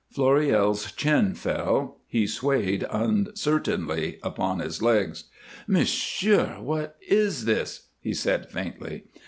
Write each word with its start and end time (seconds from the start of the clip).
Floréal's 0.17 0.91
chin 0.93 1.35
fell, 1.35 1.99
he 2.07 2.25
swayed 2.25 2.87
uncertainly 2.89 4.17
upon 4.23 4.57
his 4.57 4.81
legs. 4.81 5.25
"Monsieur 5.67 6.57
what 6.59 6.95
is 7.07 7.45
this?" 7.45 7.89
he 7.99 8.11
said, 8.15 8.49
faintly. 8.49 9.03